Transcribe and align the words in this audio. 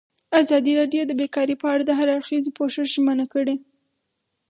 ازادي 0.41 0.73
راډیو 0.79 1.01
د 1.07 1.11
بیکاري 1.19 1.55
په 1.61 1.67
اړه 1.73 1.83
د 1.85 1.91
هر 1.99 2.07
اړخیز 2.15 2.45
پوښښ 2.57 2.75
ژمنه 2.93 3.25
کړې. 3.33 3.55